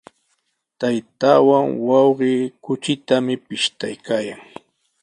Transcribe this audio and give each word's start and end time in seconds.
Taytaawan 0.79 1.67
wawqi 1.87 2.33
kuchitami 2.63 3.35
pishtaykaayan. 3.45 4.41